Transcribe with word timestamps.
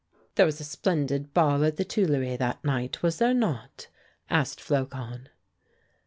"There 0.33 0.47
was 0.47 0.59
a 0.59 0.63
splendid 0.63 1.31
ball 1.31 1.63
at 1.63 1.77
the 1.77 1.85
Tuileries 1.85 2.39
that 2.39 2.65
night, 2.65 3.03
was 3.03 3.19
there 3.19 3.35
not?" 3.35 3.87
asked 4.31 4.59
Flocon. 4.59 5.29